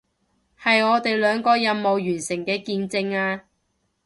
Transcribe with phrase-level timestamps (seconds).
[0.59, 3.43] 係我哋兩個任務完成嘅見證啊